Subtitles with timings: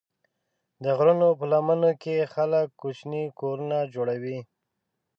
[0.83, 4.39] د غرونو په لمنو کې خلک کوچني کورونه جوړوي.